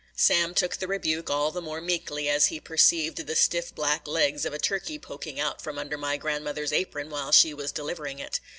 Sam 0.15 0.55
took 0.55 0.77
the 0.77 0.87
rebuke 0.87 1.29
all 1.29 1.51
the 1.51 1.61
more 1.61 1.79
meekly 1.79 2.27
as 2.27 2.47
he 2.47 2.59
perceived 2.59 3.17
the 3.27 3.35
stiff 3.35 3.75
black 3.75 4.07
legs 4.07 4.47
of 4.47 4.51
a 4.53 4.57
turkey 4.57 4.97
poking 4.97 5.39
out 5.39 5.61
from 5.61 5.77
under 5.77 5.95
my 5.95 6.17
grandmother's 6.17 6.73
apron 6.73 7.11
while 7.11 7.31
she 7.31 7.53
was 7.53 7.71
delivering 7.71 8.17
it. 8.17 8.39